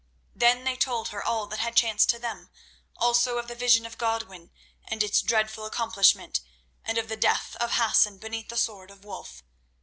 Then 0.35 0.63
they 0.63 0.75
told 0.75 1.09
her 1.09 1.23
all 1.23 1.45
that 1.45 1.59
had 1.59 1.75
chanced 1.75 2.09
to 2.09 2.17
them; 2.17 2.49
also 2.97 3.37
of 3.37 3.47
the 3.47 3.53
vision 3.53 3.85
of 3.85 3.99
Godwin 3.99 4.49
and 4.83 5.03
its 5.03 5.21
dreadful 5.21 5.63
accomplishment, 5.67 6.41
and 6.83 6.97
of 6.97 7.07
the 7.07 7.15
death 7.15 7.55
of 7.57 7.73
Hassan 7.73 8.17
beneath 8.17 8.49
the 8.49 8.57
sword 8.57 8.89
of 8.89 9.05
Wulf. 9.05 9.43